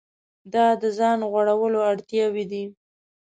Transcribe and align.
دا 0.53 0.65
د 0.81 0.83
ځان 0.97 1.19
غوړولو 1.31 1.79
اړتیاوې 1.91 2.45
دي. 2.51 2.63